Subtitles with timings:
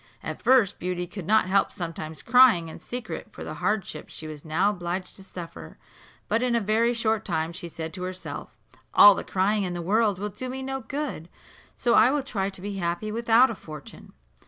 [0.23, 4.43] At first Beauty could not help sometimes crying in secret for the hardships she was
[4.43, 5.77] now obliged to suffer;
[6.27, 8.57] but in a very short time she said to herself,
[8.95, 11.29] "All the crying in the world will do me no good,
[11.75, 14.13] so I will try to be happy without a fortune."